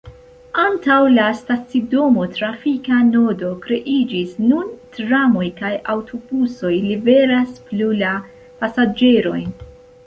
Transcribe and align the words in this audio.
Antaŭ 0.61 0.95
la 1.17 1.25
stacidomo 1.41 2.23
trafika 2.37 2.97
nodo 3.11 3.51
kreiĝis, 3.67 4.33
nun 4.49 4.73
tramoj 4.97 5.47
kaj 5.63 5.71
aŭtobusoj 5.95 6.75
liveras 6.91 7.57
plu 7.71 7.93
la 8.05 8.17
pasaĝerojn. 8.65 9.49